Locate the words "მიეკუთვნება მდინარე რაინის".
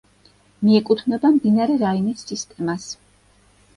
0.69-2.25